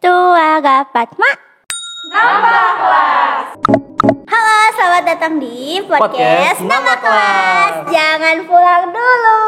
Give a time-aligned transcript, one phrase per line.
[0.00, 1.36] Tua Gapat Mak
[2.08, 3.46] Nambah kelas
[4.32, 7.72] Halo, selamat datang di podcast, Podcast Nambah kelas.
[7.84, 7.92] Kelas.
[7.92, 9.40] Jangan pulang dulu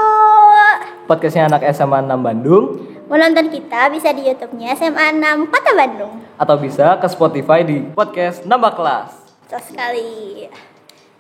[1.09, 2.65] Podcastnya anak SMA 6 Bandung
[3.09, 8.45] Menonton kita bisa di YouTube-nya SMA 6 Kota Bandung atau bisa ke Spotify di podcast
[8.45, 9.09] Nambah Kelas.
[9.49, 10.13] Betul sekali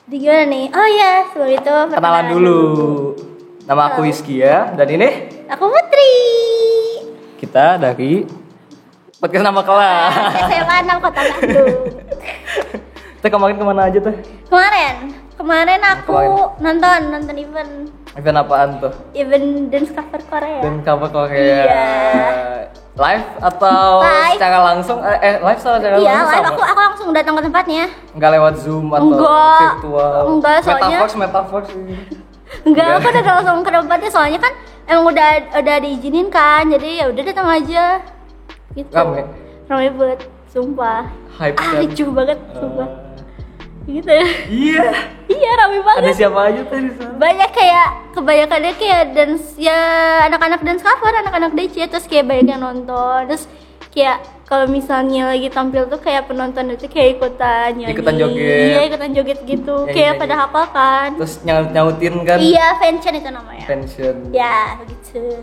[0.04, 0.66] Di gimana nih?
[0.76, 2.60] Oh ya, sebelum itu Kenalan dulu.
[3.64, 4.08] Nama aku Halo.
[4.12, 5.08] Rizky ya dan ini
[5.48, 6.12] Aku Putri
[7.40, 8.22] kita dari
[9.22, 10.12] podcast Nambah Kelas.
[10.50, 11.76] SMA 6 Kota Bandung
[13.14, 14.14] Kita kemarin ke mana aja tuh?
[14.50, 14.94] Kemarin,
[15.38, 16.58] kemarin aku Kemarin.
[16.58, 17.72] nonton, nonton event
[18.12, 18.90] Event apaan tuh?
[19.14, 21.38] Event dance cover Korea Dan cover Korea.
[21.38, 21.86] Iya.
[22.92, 24.36] Live atau Live.
[24.36, 24.98] secara langsung?
[25.00, 26.26] Eh, eh, live atau secara Iya, langsung?
[26.26, 26.50] live sama?
[26.50, 27.84] aku aku langsung datang ke tempatnya.
[28.12, 29.70] Nggak lewat Zoom atau Enggak.
[29.72, 30.22] virtual?
[30.28, 31.70] Enggak, soalnya- Metaverse, metaverse.
[31.72, 32.04] Enggak,
[32.84, 32.88] Enggak.
[32.92, 34.52] aku udah langsung ke tempatnya soalnya kan
[34.84, 36.68] emang udah udah diizinin kan.
[36.68, 37.84] Jadi ya udah datang aja.
[38.72, 38.88] Gitu.
[38.90, 39.22] Rame?
[39.66, 41.04] Rame banget, sumpah.
[41.32, 41.80] Hype Ah, kan?
[41.80, 42.88] ricuh banget, sumpah.
[42.88, 43.00] Eh,
[43.82, 44.26] Gitu ya.
[44.46, 44.86] Iya.
[45.26, 46.14] Iya, rame Ada banget.
[46.14, 47.18] siapa aja tuh di sana?
[47.18, 49.78] Banyak kayak kebanyakannya kayak dance ya
[50.24, 53.26] anak-anak dance cover, anak-anak DC terus kayak banyak yang nonton.
[53.26, 53.50] Terus
[53.90, 57.90] kayak kalau misalnya lagi tampil tuh kayak penonton itu kayak ikutan nyanyi.
[57.90, 58.66] Ikutan joget.
[58.70, 59.74] Iya, ikutan joget gitu.
[59.74, 59.94] Nyanyi-nyayi.
[59.98, 61.08] kayak pada hafal kan.
[61.18, 62.38] Terus nyaut nyautin kan?
[62.38, 63.64] Iya, fansion itu namanya.
[63.66, 64.14] Pension.
[64.30, 65.42] Ya, begitu.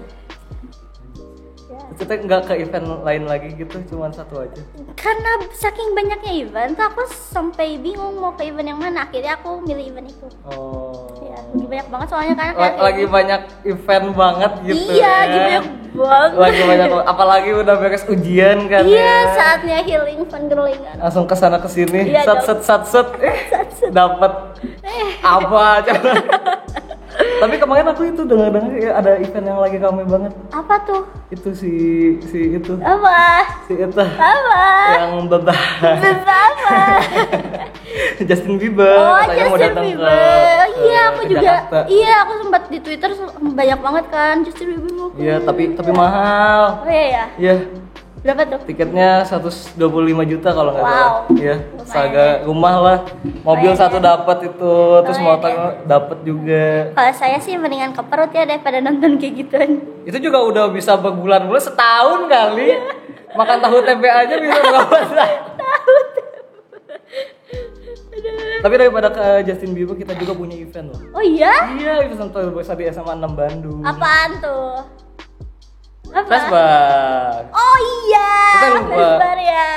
[1.95, 4.61] Kita nggak ke event lain lagi gitu, cuma satu aja.
[4.94, 9.03] Karena saking banyaknya event, tuh aku sampai bingung mau ke event yang mana.
[9.03, 10.27] Akhirnya aku milih event itu.
[10.45, 11.11] Oh.
[11.19, 12.52] Ya, lagi banyak banget soalnya kan.
[12.53, 14.80] La- lagi banyak event banget gitu.
[14.89, 15.11] Iya, ya.
[15.19, 16.31] lagi banyak banget.
[16.33, 19.16] Lagi banyak, apalagi udah beres ujian kan Iya, ya.
[19.33, 20.95] saatnya healing, fun girling kan.
[21.00, 22.45] Langsung ke sana ke sini, Iya sat dong.
[22.47, 23.38] sat sat sat, eh,
[23.89, 24.31] dapat
[24.80, 26.11] Eh, apa coba.
[27.20, 30.31] Tapi kemarin aku itu dengar-dengar ya ada event yang lagi rame banget.
[30.50, 31.02] apa tuh?
[31.30, 31.72] Itu si
[32.22, 33.44] si itu, Apa?
[33.64, 34.62] si itu Apa?
[34.98, 35.59] yang bebas.
[36.23, 36.80] Apa?
[38.22, 40.08] Justin Bieber Oh, katanya mau Justin datang Bieber.
[40.08, 40.20] ke
[40.79, 41.41] iya, ke- aku ke juga.
[41.41, 41.79] Jakarta.
[41.90, 43.09] Iya, aku sempat di Twitter
[43.41, 45.09] banyak banget kan Justin Bieber mau.
[45.16, 46.62] Iya, tapi tapi mahal.
[46.79, 47.25] Oh iya ya.
[47.38, 47.53] Iya,
[48.19, 48.59] Berapa tuh?
[48.68, 49.80] tiketnya 125
[50.25, 50.91] juta kalau nggak Wow.
[50.91, 51.13] salah.
[51.31, 52.44] Iya, saga ya.
[52.44, 52.97] rumah lah.
[53.41, 54.03] Mobil Lumayan satu ya.
[54.12, 55.68] dapat itu, terus Lumayan motor ya.
[55.88, 56.66] dapat juga.
[56.94, 59.72] Kalau saya sih mendingan ke perut ya daripada nonton kayak gituan.
[60.03, 62.69] Itu juga udah bisa berbulan-bulan setahun kali.
[63.29, 64.97] Makan tahu tempe aja bisa berapa
[68.59, 71.00] Tapi daripada ke Justin Bieber kita juga punya event loh.
[71.13, 71.72] Oh iya?
[71.72, 73.79] Iya, event terbesar di SMA 6 Bandung.
[73.79, 74.84] Apaan tuh?
[76.09, 76.25] Apa?
[76.25, 77.44] Flashback.
[77.79, 78.29] Oh iya.
[78.59, 79.69] Flashbar ya.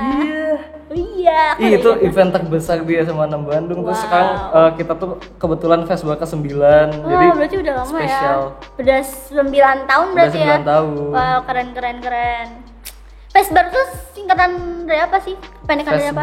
[0.00, 0.44] Iya.
[0.90, 1.40] Iya.
[1.60, 3.84] Ih, itu event terbesar di SMA 6 Bandung.
[3.84, 4.04] Terus Wow.
[4.04, 6.40] sekarang eh, kita tuh kebetulan festival ke-9.
[6.40, 8.40] Oh, jadi berarti udah lama spesial.
[8.40, 8.76] ya.
[8.76, 9.46] Udah 9
[9.84, 10.56] tahun Udah berarti ya.
[10.56, 10.90] 9 tahun.
[11.10, 12.48] Wow, keren keren keren.
[13.30, 14.50] Flashbar tuh singkatan
[14.84, 15.38] dari apa sih?
[15.62, 16.22] Pendekan dari apa?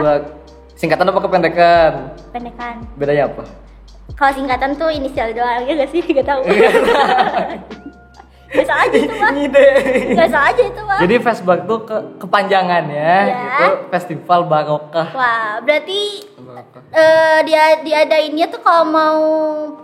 [0.75, 1.91] Singkatan apa kependekan?
[2.29, 2.75] Pendekan.
[2.93, 3.43] Bedanya apa?
[4.13, 6.01] Kalau singkatan tuh inisial doang ya gak sih?
[6.11, 6.41] Gak tahu.
[8.47, 9.29] Biasa aja itu mah.
[9.31, 9.67] Ngide.
[10.15, 10.97] Biasa aja itu mah.
[10.97, 13.37] Jadi Flashback tuh ke kepanjangannya Ya.
[13.45, 15.09] itu Festival Barokah.
[15.11, 16.23] Wah, berarti
[16.89, 19.19] Eh dia diadainnya tuh kalau mau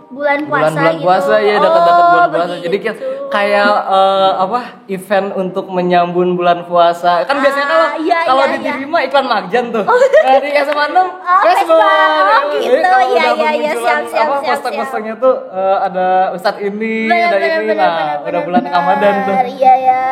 [0.08, 1.04] bulan puasa Bulan-bulan gitu.
[1.04, 2.54] puasa ya dekat-dekat Oh, bulan puasa.
[2.56, 3.28] Jadi kayak begitu.
[3.28, 4.60] kayak eh, apa?
[4.86, 7.22] Event untuk menyambut bulan puasa.
[7.22, 8.72] Kan biasanya kalau Ah, iya, kalau iya, di iya.
[8.72, 9.84] TV mah iklan Magjan tuh.
[10.24, 11.08] Eh, di SMA 6 Oh,
[11.40, 12.22] Flashback.
[12.34, 12.82] Oh, Jadi gitu.
[12.84, 13.50] kalau Iya, udah iya, iya.
[13.70, 17.68] bermunculan, Siap, siap, apa siap, poster-posternya tuh eh, ada Ustadz ini, Bener, ada bener, ini.
[17.68, 18.74] bener, nah, bener, udah bulan bener.
[18.74, 19.34] Ramadan tuh.
[19.52, 20.02] Iya ya.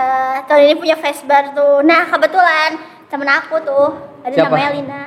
[0.45, 1.75] Tahun ini punya Flashbar tuh.
[1.83, 2.71] Nah, kebetulan
[3.07, 3.87] temen aku tuh
[4.21, 4.49] ada Siapa?
[4.49, 5.03] namanya Lina.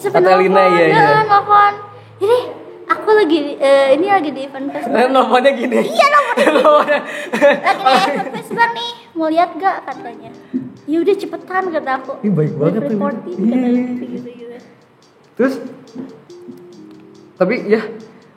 [0.00, 1.04] Terus Kata nelfon, Lina, iya, iya.
[1.28, 1.74] nelfon.
[2.24, 2.38] Ini
[2.88, 5.08] aku lagi eh, ini lagi di event Flashbar.
[5.14, 5.76] nomornya gini.
[5.84, 6.06] Iya,
[6.56, 7.00] nomornya.
[7.60, 8.90] lagi di event Flashbar nih.
[9.12, 10.30] Mau lihat gak katanya?
[10.88, 12.12] Ya udah cepetan kata aku.
[12.24, 12.98] Ih, baik banget tuh.
[13.36, 14.58] Iya, iya.
[15.36, 15.54] Terus
[17.36, 17.80] tapi ya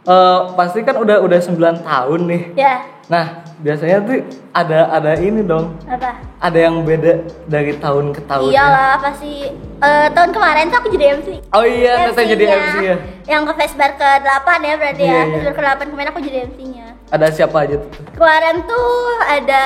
[0.04, 2.44] eh, pasti kan udah udah 9 tahun nih.
[2.60, 4.20] Ya, Nah, biasanya tuh
[4.52, 5.74] ada ada ini dong.
[5.88, 6.20] apa?
[6.38, 8.52] Ada yang beda dari tahun ke tahun.
[8.52, 9.48] Iyalah pasti
[9.80, 11.30] eh, tahun kemarin tuh aku jadi MC.
[11.56, 12.44] Oh iya, teteh jadi.
[12.46, 12.96] MC ya.
[13.24, 15.24] Yang ke Flashbar ke-8 ya berarti Iya, ya.
[15.24, 15.40] iya.
[15.40, 16.88] Flashbar ke-8 kemarin aku jadi MC-nya.
[17.08, 17.90] Ada siapa aja tuh?
[18.18, 18.92] Kemarin tuh
[19.24, 19.64] ada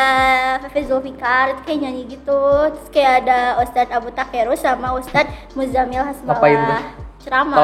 [0.67, 2.41] Fefe Zulfikar itu kayak nyanyi gitu.
[2.69, 6.37] Terus kayak ada Ustadz Abu Takeru sama Ustadz Muzamil Hasbullah.
[6.37, 6.81] Ngapain tuh?
[7.25, 7.57] Ceramah.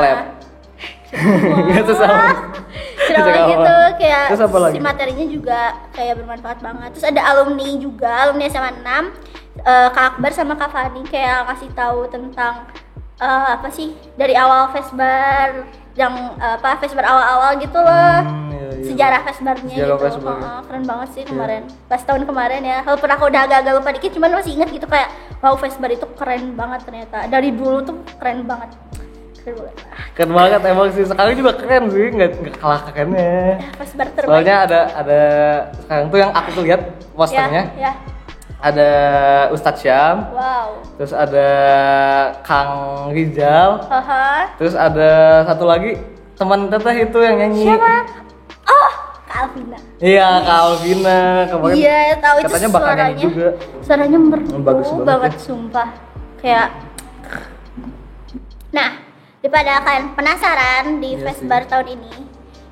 [1.14, 1.70] Collab.
[1.70, 2.30] Iya, terus apa?
[3.04, 3.52] Ceramah Terus apa?
[3.52, 4.74] gitu kayak Terus apa lagi?
[4.74, 5.60] si materinya juga
[5.94, 6.90] kayak bermanfaat banget.
[6.98, 8.84] Terus ada alumni juga, alumni SMA 6
[9.62, 12.66] eh, Kak Akbar sama Kak Fani kayak ngasih tahu tentang
[13.22, 18.18] eh, apa sih dari awal Vesbar yang eh, apa Vesbar awal-awal gitu loh.
[18.26, 18.86] Hmm, iya, iya.
[18.90, 20.06] Sejarah Vesbarnya Sejarah gitu.
[20.10, 20.38] Vesbar.
[20.42, 21.62] Heeh, keren banget sih kemarin.
[21.86, 22.78] Pas tahun kemarin ya.
[22.82, 25.14] Walaupun aku udah agak-agak lupa dikit cuman masih inget gitu kayak
[25.46, 28.74] wow Vesbar itu keren banget ternyata dari dulu tuh keren banget
[29.44, 29.76] keren banget
[30.16, 31.04] keren banget emang sih.
[31.04, 33.60] Sekarang juga keren sih nggak nggak kalah kerennya.
[33.76, 35.22] Vesbar terbaik soalnya ada ada
[35.84, 36.82] sekarang tuh yang aku tuh lihat
[37.12, 37.64] posternya.
[37.76, 37.92] Ya, ya.
[38.64, 38.90] ada
[39.52, 40.80] Ustadz Syam wow.
[40.96, 41.50] terus ada
[42.48, 42.72] Kang
[43.12, 44.56] Rizal haha.
[44.56, 46.00] terus ada satu lagi
[46.40, 47.68] teman teteh itu yang nyanyi.
[47.68, 47.96] Siapa?
[48.64, 48.92] Oh
[49.28, 49.78] Kak Alvina.
[50.00, 51.20] Iya Kak Alvina.
[51.52, 53.48] Kemarin iya tahu itu katanya bakal suaranya juga.
[53.84, 55.42] suaranya merdu bagus banget banget ya.
[55.44, 55.90] sumpah.
[56.40, 56.68] Kayak
[58.74, 59.03] nah
[59.44, 62.16] daripada kalian penasaran di Iya Vesbar tahun ini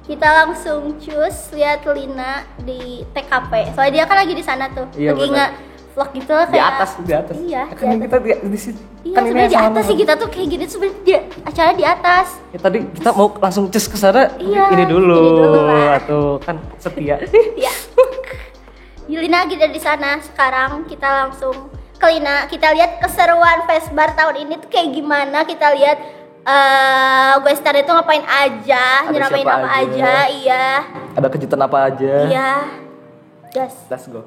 [0.07, 4.88] kita langsung cus lihat Lina di TKP soalnya dia kan lagi di sana tuh.
[4.95, 5.47] Iya, lagi nge
[5.91, 7.35] vlog gitu lah di kayak atas di atas.
[7.44, 8.03] iya kan di atas.
[8.07, 10.63] kita di, di sini iya kan ini sebenarnya di atas sih kita tuh kayak gini
[10.63, 12.27] sebenarnya dia acara di atas.
[12.56, 16.00] Ya, tadi kita mau langsung cus ke sana Iya, ini dulu, ini dulu lah.
[16.00, 17.19] atau kan setia.
[19.12, 21.67] Ya Lina lagi di sana sekarang kita langsung
[22.00, 22.47] ke Lina.
[22.47, 25.44] Kita lihat keseruan Vesbar tahun ini tuh kayak gimana?
[25.44, 29.85] Kita lihat eh gue star itu ngapain aja Ada nyeramain apa aja.
[29.85, 30.65] aja iya
[31.13, 32.51] ada kejutan apa aja iya
[33.53, 34.25] yes let's go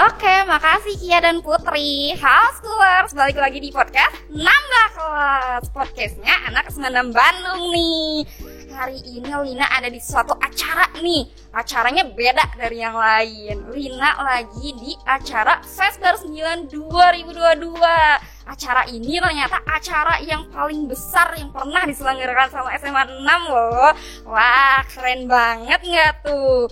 [0.00, 2.16] Oke, makasih Kia dan Putri.
[2.16, 5.68] Halo Schoolers, balik lagi di podcast Nambah Kelas.
[5.68, 8.24] Podcastnya anak 96 Bandung nih.
[8.72, 11.28] Hari ini Lina ada di suatu acara nih.
[11.52, 13.60] Acaranya beda dari yang lain.
[13.76, 18.29] Lina lagi di acara Vesbar 9 2022.
[18.50, 23.94] Acara ini ternyata acara yang paling besar yang pernah diselenggarakan sama SMA 6 loh.
[24.26, 26.66] Wah, keren banget nggak tuh?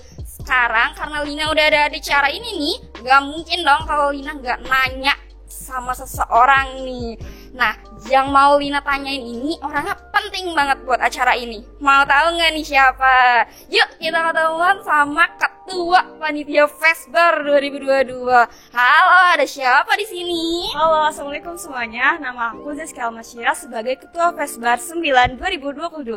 [0.48, 4.64] sekarang karena Lina udah ada di acara ini nih nggak mungkin dong kalau Lina nggak
[4.64, 5.12] nanya
[5.44, 7.20] sama seseorang nih
[7.52, 7.76] nah
[8.08, 12.64] yang mau Lina tanyain ini orangnya penting banget buat acara ini mau tahu nggak nih
[12.64, 15.28] siapa yuk kita ketemuan sama
[15.68, 18.24] ketua panitia Vesbar 2022
[18.72, 22.16] halo ada siapa di sini Halo, Assalamualaikum semuanya.
[22.16, 26.16] Nama aku Zazkia Almasyira sebagai Ketua Vesbar 9 2022.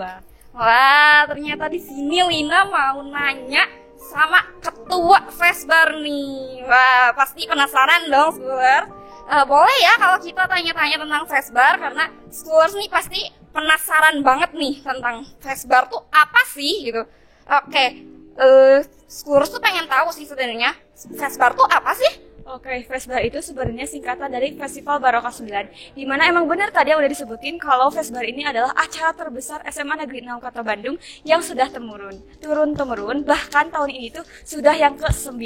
[0.56, 3.68] Wah, ternyata di sini Lina mau nanya
[4.00, 6.64] sama ketua Vesbar nih.
[6.64, 8.88] Wah, pasti penasaran dong, Schoolers.
[9.28, 13.20] Eh, boleh ya kalau kita tanya-tanya tentang Vesbar karena Schoolers nih pasti
[13.52, 17.04] penasaran banget nih tentang Vesbar tuh apa sih gitu.
[17.52, 18.80] Oke, eh
[19.12, 20.72] Schoolers tuh pengen tahu sih sebenarnya.
[21.12, 22.32] Vesbar tuh apa sih?
[22.48, 27.00] Oke, Vesbar itu sebenarnya singkatan dari Festival Barokah 9 Di mana emang benar tadi yang
[27.00, 30.96] udah disebutin kalau Vesbar ini adalah acara terbesar SMA Negeri 6 Kota Bandung
[31.28, 32.24] yang sudah temurun.
[32.40, 35.38] Turun-temurun, bahkan tahun ini tuh sudah yang ke-9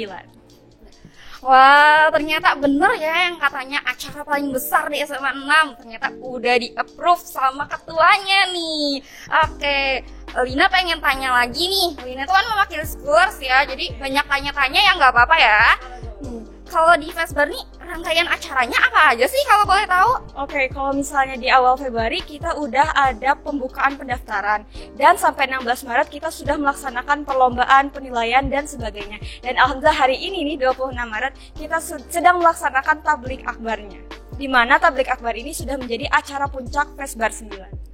[1.44, 7.22] Wah, ternyata bener ya yang katanya acara paling besar di SMA 6 Ternyata udah di-approve
[7.22, 9.04] sama ketuanya nih.
[9.44, 10.00] Oke,
[10.48, 11.88] Lina pengen tanya lagi nih.
[12.08, 15.62] Lina tuh kan mewakili schoolers ya Jadi banyak tanya-tanya ya nggak apa-apa ya.
[16.24, 20.10] Hmm, Kalau di Vesbar nih rangkaian acaranya apa aja sih kalau boleh tahu?
[20.42, 24.66] Oke, kalau misalnya di awal Februari kita udah ada pembukaan pendaftaran
[24.98, 29.22] dan sampai 16 Maret kita sudah melaksanakan perlombaan, penilaian dan sebagainya.
[29.46, 31.78] Dan alhamdulillah hari ini nih 26 Maret kita
[32.10, 34.02] sedang melaksanakan tablik akbarnya.
[34.34, 37.86] Di mana tablik akbar ini sudah menjadi acara puncak Vesbar 9.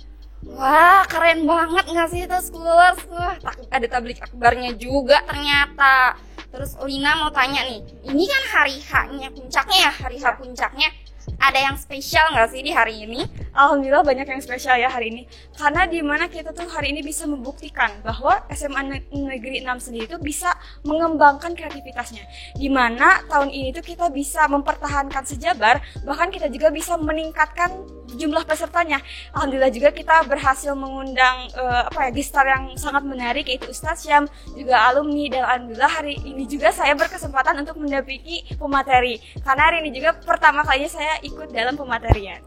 [0.43, 2.99] Wah, keren banget nggak sih itu schoolers?
[3.13, 3.39] Wah,
[3.71, 6.19] ada tablik akbarnya juga ternyata.
[6.53, 7.81] Terus Lina mau tanya nih,
[8.13, 10.89] ini kan hari H-nya puncaknya ya, hari H puncaknya.
[11.43, 13.23] Ada yang spesial nggak sih di hari ini?
[13.55, 15.23] Alhamdulillah banyak yang spesial ya hari ini.
[15.55, 20.07] Karena di mana kita tuh hari ini bisa membuktikan bahwa SMA Ne- Negeri 6 sendiri
[20.11, 20.51] tuh bisa
[20.83, 22.27] mengembangkan kreativitasnya.
[22.59, 27.71] Di mana tahun ini tuh kita bisa mempertahankan sejabar, bahkan kita juga bisa meningkatkan
[28.17, 29.01] jumlah pesertanya.
[29.33, 34.29] Alhamdulillah juga kita berhasil mengundang eh, apa ya gestar yang sangat menarik yaitu Ustadz Syam,
[34.55, 39.21] juga alumni dan alhamdulillah hari ini juga saya berkesempatan untuk mendampingi pemateri.
[39.43, 42.41] Karena hari ini juga pertama kalinya saya ikut dalam pematerian.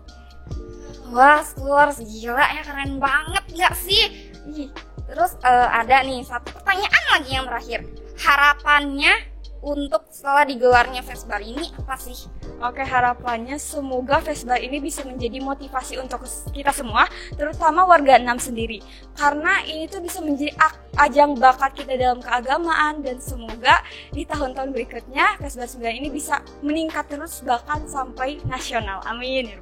[1.13, 4.03] Wah, schoolers gila ya keren banget nggak sih?
[4.45, 4.69] Ih,
[5.05, 7.79] Terus eh, ada nih satu pertanyaan lagi yang terakhir.
[8.17, 9.13] Harapannya
[9.61, 12.27] untuk setelah digelarnya Vesbar ini apa sih?
[12.63, 16.23] Oke, harapannya semoga festival ini bisa menjadi motivasi untuk
[16.55, 18.79] kita semua, terutama warga enam sendiri.
[19.15, 20.55] Karena ini tuh bisa menjadi
[20.95, 23.83] ajang bakat kita dalam keagamaan dan semoga
[24.15, 29.03] di tahun-tahun berikutnya festival 9 ini bisa meningkat terus bahkan sampai nasional.
[29.03, 29.59] Amin ya.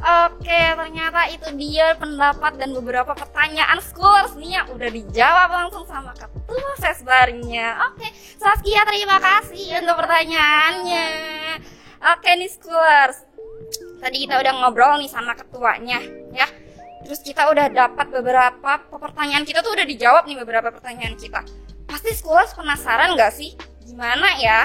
[0.00, 6.16] Oke, ternyata itu dia pendapat dan beberapa pertanyaan schoolers nih yang udah dijawab langsung sama
[6.16, 7.92] ketua Vesbarnya.
[7.92, 8.08] Oke,
[8.40, 11.06] Saskia terima kasih untuk pertanyaannya.
[12.02, 13.22] Oke nih schoolers,
[14.00, 16.00] tadi kita udah ngobrol nih sama ketuanya,
[16.32, 16.48] ya.
[17.02, 21.42] Terus kita udah dapat beberapa pertanyaan kita tuh udah dijawab nih beberapa pertanyaan kita.
[21.86, 24.64] Pasti schoolers penasaran nggak sih gimana ya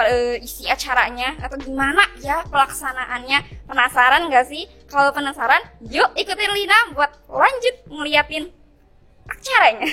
[0.00, 3.68] eh, isi acaranya atau gimana ya pelaksanaannya.
[3.68, 4.64] Penasaran gak sih?
[4.88, 8.48] Kalau penasaran yuk ikutin Lina buat lanjut ngeliatin
[9.28, 9.88] acaranya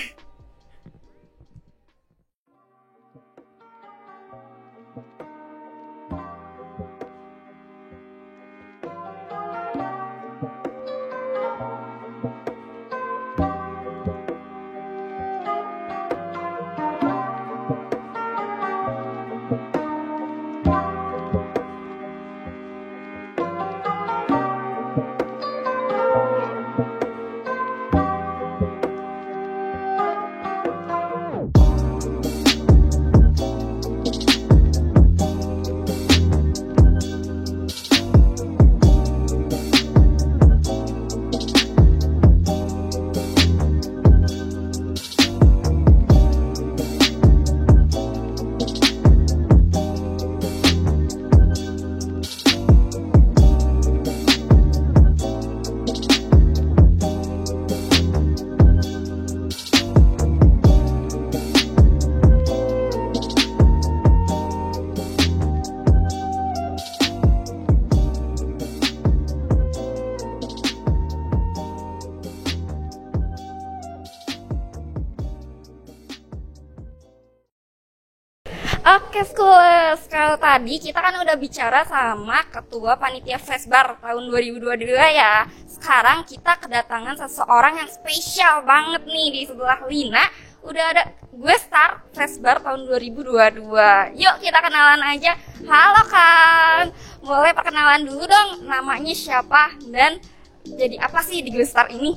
[78.80, 85.44] Oke Schoolers, kalau tadi kita kan udah bicara sama ketua panitia Fesbar tahun 2022 ya.
[85.68, 90.24] Sekarang kita kedatangan seseorang yang spesial banget nih di sebelah Lina.
[90.64, 95.36] Udah ada gue star Fesbar tahun 2022 Yuk kita kenalan aja.
[95.68, 96.96] Halo Kang.
[97.20, 100.24] Boleh perkenalan dulu dong namanya siapa dan
[100.64, 102.16] jadi apa sih di gue star ini?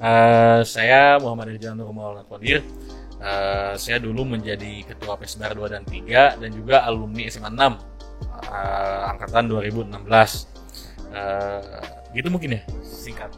[0.00, 1.90] Eh, saya Muhammad Rizal Nur
[2.30, 2.62] Qadir.
[3.20, 7.76] Eh, saya dulu menjadi ketua Pesbar 2 dan 3 dan juga alumni SMA 6
[8.48, 10.48] eh, angkatan 2016.
[11.12, 11.60] Eh,
[12.16, 13.28] gitu mungkin ya singkat.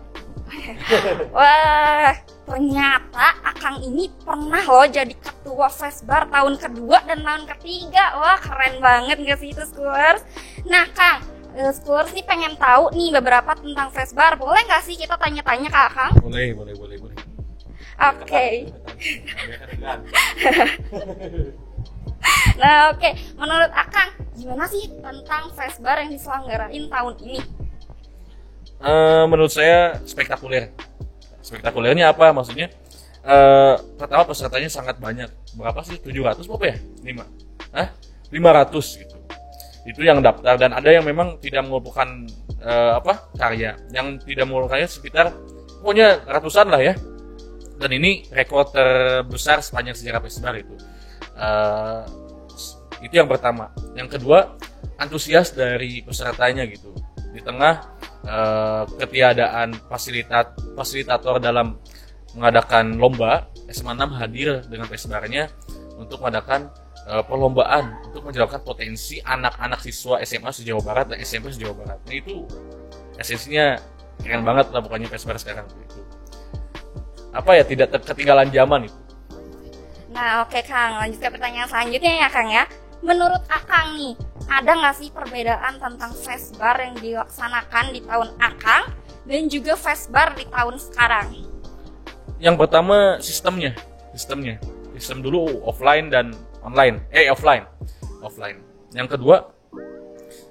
[1.35, 2.15] Wah,
[2.47, 8.15] ternyata Akang ini pernah loh jadi ketua Fesbar tahun kedua dan tahun ketiga.
[8.23, 10.23] Wah, keren banget gak sih itu Schoolers?
[10.63, 11.27] Nah, Kang,
[11.75, 14.39] Schoolers nih pengen tahu nih beberapa tentang Fesbar.
[14.39, 16.13] Boleh nggak sih kita tanya-tanya ke Akang?
[16.23, 17.32] Boleh, boleh, boleh, boleh.
[18.03, 18.47] Oke.
[22.53, 23.11] Nah, oke.
[23.35, 27.39] Menurut Akang, gimana sih tentang Fesbar yang diselenggarain tahun ini?
[28.83, 30.71] Eh, menurut saya spektakuler.
[31.43, 32.31] Spektakulernya apa?
[32.31, 32.71] Maksudnya
[33.23, 35.31] eh pertama pesertanya sangat banyak.
[35.55, 35.99] Berapa sih?
[35.99, 36.77] 700 berapa ya?
[37.03, 37.27] 5.
[37.75, 37.89] Hah?
[38.31, 39.17] 500 gitu.
[39.83, 42.27] Itu yang daftar dan ada yang memang tidak mengumpulkan
[42.63, 43.31] eh, apa?
[43.35, 43.79] karya.
[43.91, 45.27] Yang tidak mengumpulkan karya sekitar
[45.83, 46.95] pokoknya ratusan lah ya.
[47.83, 50.79] Dan ini rekor terbesar sepanjang sejarah Pesbar itu.
[51.35, 52.03] Eh,
[53.03, 53.75] itu yang pertama.
[53.99, 54.55] Yang kedua,
[55.03, 56.95] antusias dari pesertanya gitu.
[57.35, 57.83] Di tengah
[58.23, 61.83] eh, ketiadaan fasilitat fasilitator dalam
[62.39, 65.51] mengadakan lomba, SMA 6 hadir dengan Pesbarnya
[65.99, 66.71] untuk mengadakan
[67.11, 71.75] eh, perlombaan untuk menjawabkan potensi anak-anak siswa SMA se Jawa Barat dan SMP se Jawa
[71.83, 71.99] Barat.
[72.07, 72.47] Nah, itu
[73.19, 73.75] esensinya
[74.23, 75.99] keren banget lah pokoknya Pesbar sekarang itu.
[77.33, 78.99] Apa ya tidak ketinggalan zaman itu.
[80.13, 82.69] Nah, oke Kang, lanjut ke pertanyaan selanjutnya ya Kang ya.
[83.03, 84.15] Menurut Akang nih,
[84.47, 88.93] ada nggak sih perbedaan tentang Fesbar yang dilaksanakan di tahun Akang
[89.25, 91.29] dan juga Fesbar di tahun sekarang?
[92.43, 93.71] yang pertama sistemnya.
[94.11, 94.59] Sistemnya.
[94.99, 96.35] Sistem dulu offline dan
[96.67, 96.99] online.
[97.15, 97.63] Eh offline.
[98.19, 98.59] Offline.
[98.93, 99.47] Yang kedua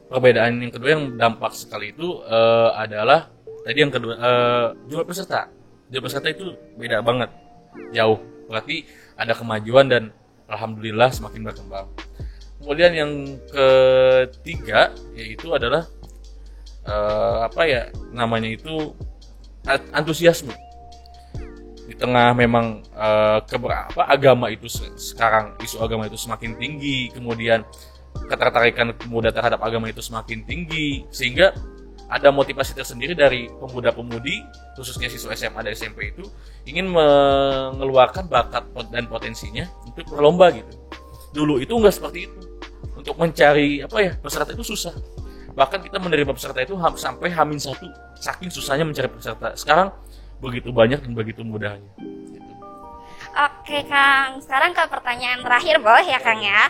[0.07, 3.27] perbedaan yang kedua yang dampak sekali itu eh, adalah
[3.67, 5.51] tadi yang kedua eh, jumlah peserta
[5.91, 7.27] jumlah peserta itu beda banget.
[7.91, 8.19] Jauh.
[8.47, 8.87] Berarti
[9.19, 10.03] ada kemajuan dan
[10.47, 11.87] alhamdulillah semakin berkembang.
[12.63, 13.11] Kemudian yang
[13.51, 15.83] ketiga yaitu adalah
[16.87, 17.81] eh, apa ya
[18.15, 18.95] namanya itu
[19.91, 20.55] antusiasme.
[21.91, 27.67] Di tengah memang eh, keberapa agama itu se- sekarang isu agama itu semakin tinggi kemudian
[28.31, 31.51] ketertarikan pemuda terhadap agama itu semakin tinggi sehingga
[32.11, 34.43] ada motivasi tersendiri dari pemuda-pemudi
[34.75, 36.27] khususnya siswa SMA dan SMP itu
[36.67, 40.75] ingin mengeluarkan bakat dan potensinya untuk berlomba gitu.
[41.31, 42.39] Dulu itu nggak seperti itu.
[42.99, 44.91] Untuk mencari apa ya peserta itu susah.
[45.55, 47.87] Bahkan kita menerima peserta itu sampai hamin satu
[48.19, 49.55] saking susahnya mencari peserta.
[49.55, 49.95] Sekarang
[50.43, 51.87] begitu banyak dan begitu mudahnya.
[53.31, 56.67] Oke Kang, sekarang ke pertanyaan terakhir boleh ya Kang ya?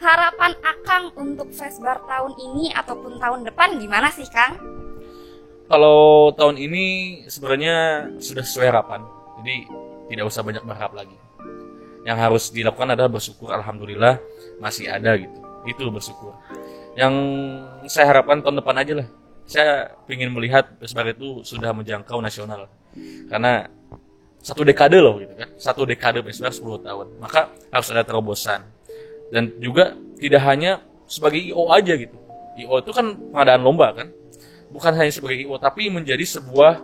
[0.00, 4.56] Harapan Akang untuk Fesbar tahun ini ataupun tahun depan gimana sih Kang?
[5.70, 6.84] kalau tahun ini
[7.30, 9.06] sebenarnya sudah sesuai harapan
[9.40, 9.56] jadi
[10.10, 11.16] tidak usah banyak berharap lagi.
[12.04, 14.18] Yang harus dilakukan adalah bersyukur alhamdulillah
[14.58, 15.38] masih ada gitu.
[15.64, 16.34] Itu bersyukur.
[16.98, 17.14] Yang
[17.86, 19.08] saya harapkan tahun depan aja lah.
[19.46, 22.66] Saya ingin melihat Pesbar itu sudah menjangkau nasional.
[23.30, 23.70] Karena
[24.42, 25.48] satu dekade loh gitu kan.
[25.56, 27.06] Satu dekade Pesbar 10 tahun.
[27.22, 28.66] Maka harus ada terobosan
[29.30, 32.14] dan juga tidak hanya sebagai IO aja gitu.
[32.58, 34.08] IO itu kan pengadaan lomba kan.
[34.70, 36.82] Bukan hanya sebagai IO tapi menjadi sebuah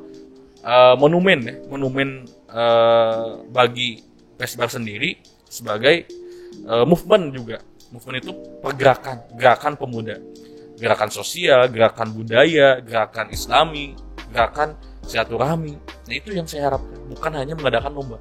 [0.63, 1.55] uh, monumen ya.
[1.71, 4.03] Monumen uh, bagi
[4.37, 5.17] Pesbar sendiri
[5.49, 6.05] sebagai
[6.69, 7.57] uh, movement juga.
[7.89, 10.17] Movement itu pergerakan gerakan pemuda.
[10.77, 13.97] Gerakan sosial gerakan budaya gerakan islami
[14.29, 14.77] gerakan
[15.07, 15.73] silaturahmi.
[15.79, 17.01] Nah itu yang saya harapkan.
[17.09, 18.19] Bukan hanya mengadakan lomba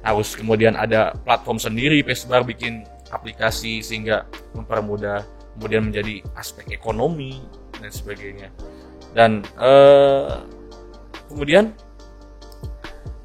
[0.00, 4.24] harus kemudian ada platform sendiri Pesbar bikin aplikasi sehingga
[4.56, 5.26] mempermudah
[5.58, 7.42] kemudian menjadi aspek ekonomi
[7.76, 8.48] dan sebagainya.
[9.12, 10.40] Dan eh,
[11.28, 11.74] kemudian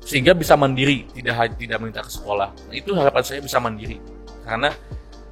[0.06, 2.50] sehingga bisa mandiri tidak tidak minta ke sekolah.
[2.54, 3.98] Nah, itu harapan saya bisa mandiri
[4.46, 4.70] karena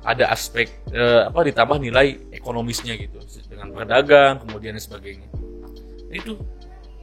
[0.03, 5.27] ada aspek eh, apa ditambah nilai ekonomisnya gitu dengan berdagang kemudian dan sebagainya.
[6.13, 6.39] Itu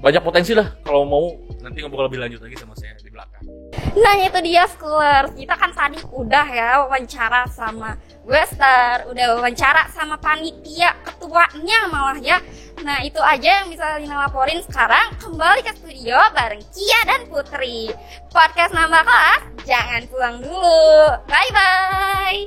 [0.00, 1.36] banyak potensi lah kalau mau.
[1.60, 3.44] Nanti ngobrol lebih lanjut lagi sama saya di belakang.
[3.90, 10.16] Nah itu dia Schoolers Kita kan tadi udah ya wawancara sama Wester Udah wawancara sama
[10.16, 12.40] panitia ketuanya malah ya.
[12.80, 15.20] Nah itu aja yang bisa Lina laporin sekarang.
[15.20, 17.92] Kembali ke studio bareng Kia dan Putri.
[18.32, 21.20] Podcast nambah kelas Jangan pulang dulu.
[21.28, 22.40] Bye bye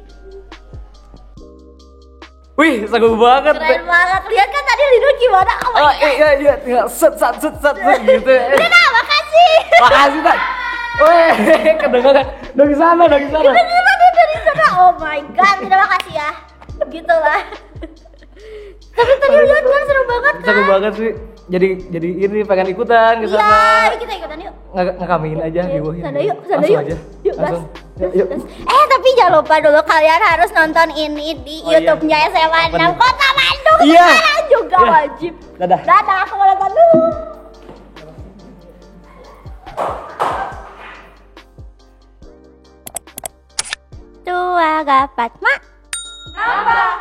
[2.53, 3.55] Wih, seru banget.
[3.57, 4.21] Keren banget.
[4.29, 5.53] Lihat kan tadi Lido gimana?
[5.65, 8.29] Oh Oh, iya iya, tinggal set set set set set gitu.
[8.29, 9.53] Nah, makasih.
[9.81, 10.39] Makasih, Tan.
[10.93, 11.31] Wih,
[11.81, 13.49] kedengeran dari sana, dari sana.
[13.49, 14.65] Kedengeran dia dari sana.
[14.77, 16.29] Oh my god, terima kasih ya.
[16.85, 17.41] Gitu lah.
[18.93, 20.45] Tapi tadi lihat kan seru banget kan?
[20.45, 21.11] Seru banget sih.
[21.43, 23.89] Jadi jadi ini pengen ikutan ke Iya, sana.
[23.89, 24.53] yuk kita ikutan yuk.
[24.71, 26.79] Ngekamin aja di bawah Sana yuk, sana yuk.
[26.85, 26.95] aja.
[27.25, 27.35] Yuk.
[27.35, 27.65] Langsung.
[27.93, 28.27] Yuk, yuk.
[28.59, 31.77] Eh, tapi jangan lupa dulu kalian harus nonton ini di Oh, iya.
[31.77, 32.93] YouTube-nya SMA Apa 6 nih?
[32.97, 33.79] Kota Bandung.
[33.85, 34.05] Iya.
[34.09, 34.89] sekarang juga Iya.
[34.91, 35.33] wajib.
[35.55, 35.79] Dadah.
[35.83, 37.01] Dadah, aku mau nonton dulu.
[44.23, 45.59] Tua gapat mak.
[46.33, 46.91] Nambah